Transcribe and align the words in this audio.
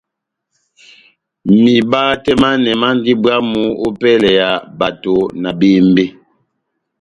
Miba 1.61 2.01
tɛh 2.23 2.37
manɛ 2.41 2.71
mandi 2.81 3.11
bwamh 3.21 3.55
opɛlɛ 3.87 4.29
ya 4.39 4.49
bato 4.79 5.13
na 5.41 5.49
bembe. 5.59 6.03